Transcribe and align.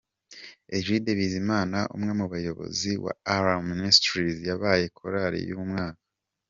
Egide 0.77 1.09
Bizima 1.19 1.57
umwe 1.95 2.11
mu 2.19 2.25
bayobozi 2.33 2.91
wa 3.03 3.13
Alarm 3.33 3.61
Ministries 3.71 4.37
yabaye 4.49 4.83
Korali 4.97 5.39
y'umwaka. 5.49 6.01